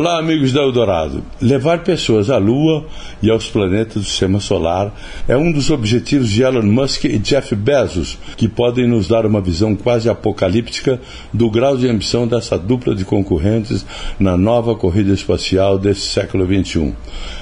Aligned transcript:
Olá, 0.00 0.18
amigos 0.18 0.50
da 0.50 0.62
Eldorado. 0.62 1.22
Levar 1.42 1.84
pessoas 1.84 2.30
à 2.30 2.38
Lua 2.38 2.86
e 3.22 3.30
aos 3.30 3.50
planetas 3.50 3.96
do 3.96 4.02
sistema 4.02 4.40
solar 4.40 4.94
é 5.28 5.36
um 5.36 5.52
dos 5.52 5.68
objetivos 5.68 6.30
de 6.30 6.42
Elon 6.42 6.62
Musk 6.62 7.04
e 7.04 7.18
Jeff 7.18 7.54
Bezos, 7.54 8.16
que 8.34 8.48
podem 8.48 8.88
nos 8.88 9.06
dar 9.06 9.26
uma 9.26 9.42
visão 9.42 9.76
quase 9.76 10.08
apocalíptica 10.08 10.98
do 11.34 11.50
grau 11.50 11.76
de 11.76 11.86
ambição 11.86 12.26
dessa 12.26 12.58
dupla 12.58 12.94
de 12.94 13.04
concorrentes 13.04 13.84
na 14.18 14.38
nova 14.38 14.74
corrida 14.74 15.12
espacial 15.12 15.78
desse 15.78 16.08
século 16.08 16.46
XXI. 16.46 16.94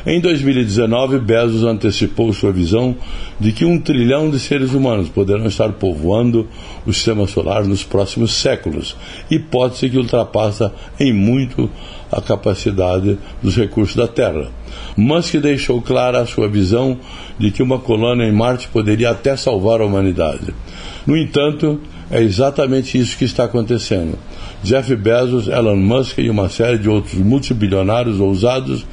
Em 0.04 0.20
2019, 0.20 1.20
Bezos 1.20 1.62
antecipou 1.62 2.32
sua 2.32 2.50
visão 2.50 2.96
de 3.38 3.52
que 3.52 3.64
um 3.64 3.78
trilhão 3.80 4.30
de 4.30 4.40
seres 4.40 4.74
humanos 4.74 5.08
poderão 5.08 5.46
estar 5.46 5.74
povoando 5.74 6.48
o 6.84 6.92
sistema 6.92 7.24
solar 7.28 7.64
nos 7.64 7.84
próximos 7.84 8.32
séculos, 8.32 8.96
hipótese 9.30 9.88
que 9.88 9.96
ultrapassa 9.96 10.74
em 10.98 11.12
muito 11.12 11.70
a 12.10 12.20
capacidade 12.20 13.18
dos 13.42 13.56
recursos 13.56 13.96
da 13.96 14.08
Terra. 14.08 14.50
Musk 14.96 15.34
deixou 15.36 15.80
clara 15.80 16.20
a 16.20 16.26
sua 16.26 16.48
visão 16.48 16.98
de 17.38 17.50
que 17.50 17.62
uma 17.62 17.78
colônia 17.78 18.24
em 18.24 18.32
Marte 18.32 18.68
poderia 18.68 19.10
até 19.10 19.36
salvar 19.36 19.80
a 19.80 19.86
humanidade. 19.86 20.54
No 21.06 21.16
entanto, 21.16 21.80
é 22.10 22.22
exatamente 22.22 22.98
isso 22.98 23.16
que 23.16 23.24
está 23.24 23.44
acontecendo. 23.44 24.18
Jeff 24.62 24.94
Bezos, 24.96 25.46
Elon 25.46 25.76
Musk 25.76 26.18
e 26.18 26.30
uma 26.30 26.48
série 26.48 26.78
de 26.78 26.88
outros 26.88 27.14
multibilionários 27.14 28.18
ousados 28.18 28.86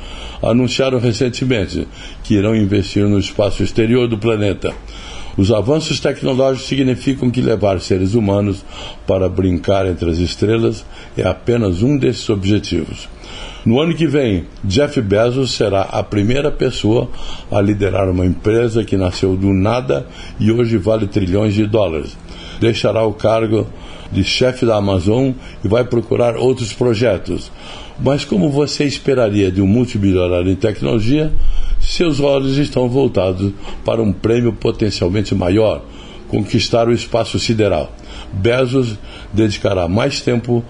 anunciaram 0.44 1.00
recentemente 1.00 1.88
que 2.24 2.36
irão 2.36 2.56
investir 2.56 3.08
no 3.08 3.18
espaço 3.18 3.64
exterior 3.64 4.08
do 4.08 4.18
planeta. 4.18 4.74
Os 5.38 5.52
avanços 5.52 6.00
tecnológicos 6.00 6.68
significam 6.68 7.30
que 7.30 7.42
levar 7.42 7.82
seres 7.82 8.14
humanos 8.14 8.64
para 9.06 9.28
brincar 9.28 9.86
entre 9.86 10.10
as 10.10 10.18
estrelas 10.18 10.86
é 11.18 11.28
apenas 11.28 11.82
um 11.82 11.98
desses 11.98 12.30
objetivos. 12.30 13.10
No 13.66 13.82
ano 13.82 13.94
que 13.94 14.08
vem, 14.08 14.46
Jeff 14.64 15.02
Bezos 15.02 15.52
será 15.52 15.82
a 15.82 16.04
primeira 16.04 16.52
pessoa 16.52 17.10
a 17.52 17.60
liderar 17.60 18.10
uma 18.10 18.26
empresa 18.26 18.84
que 18.84 18.96
nasceu 18.96 19.36
do 19.36 19.54
nada 19.54 20.08
e 20.40 20.52
hoje 20.52 20.78
vale 20.78 21.08
trilhões 21.08 21.54
de 21.54 21.66
dólares. 21.66 22.16
Deixará 22.62 23.04
o 23.04 23.14
cargo 23.14 23.68
de 24.12 24.24
chefe 24.24 24.66
da 24.66 24.78
Amazon 24.78 25.32
e 25.64 25.68
vai 25.68 25.84
procurar 25.84 26.38
outros 26.38 26.72
projetos. 26.72 27.52
Mas 28.00 28.24
como 28.24 28.50
você 28.50 28.86
esperaria 28.86 29.52
de 29.52 29.62
um 29.62 29.68
multibilionário 29.68 30.52
em 30.52 30.56
tecnologia, 30.56 31.34
seus 31.96 32.20
olhos 32.20 32.58
estão 32.58 32.90
voltados 32.90 33.54
para 33.84 34.02
um 34.02 34.12
prêmio 34.12 34.52
potencialmente 34.54 35.34
maior, 35.34 35.82
conquistar 36.28 36.88
o 36.88 36.94
espaço 36.94 37.40
sideral. 37.40 37.92
Bezos 38.34 38.98
dedicará 39.32 39.88
mais 39.88 40.20
tempo 40.20 40.64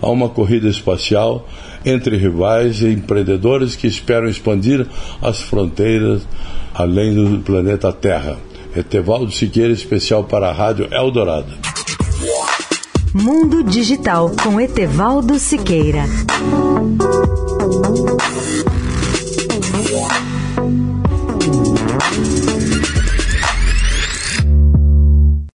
a 0.00 0.10
uma 0.10 0.28
corrida 0.28 0.68
espacial 0.68 1.48
entre 1.84 2.16
rivais 2.16 2.82
e 2.82 2.88
empreendedores 2.88 3.76
que 3.76 3.86
esperam 3.86 4.28
expandir 4.28 4.86
as 5.20 5.40
fronteiras 5.40 6.26
além 6.74 7.14
do 7.14 7.38
planeta 7.40 7.92
Terra. 7.92 8.38
Etevaldo 8.74 9.30
Siqueira, 9.30 9.72
especial 9.72 10.24
para 10.24 10.48
a 10.48 10.52
Rádio 10.52 10.88
Eldorado. 10.90 11.52
Mundo 13.14 13.62
Digital 13.62 14.32
com 14.42 14.58
Etevaldo 14.58 15.38
Siqueira. 15.38 16.04